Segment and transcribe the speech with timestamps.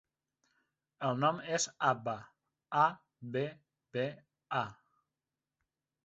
[1.09, 2.15] El nom és Abba:
[2.83, 2.85] a,
[3.35, 3.43] be,
[3.97, 4.05] be,
[4.61, 4.63] a.